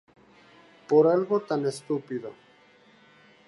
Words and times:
Por 0.89 1.03
algo 1.15 1.37
tan 1.49 1.61
estúpido. 1.67 2.31